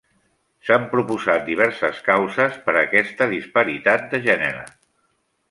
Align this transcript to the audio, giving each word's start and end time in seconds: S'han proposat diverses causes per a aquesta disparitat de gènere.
S'han 0.69 0.85
proposat 0.93 1.43
diverses 1.49 1.99
causes 2.07 2.57
per 2.65 2.75
a 2.75 2.81
aquesta 2.89 3.29
disparitat 3.35 4.09
de 4.17 4.23
gènere. 4.27 4.67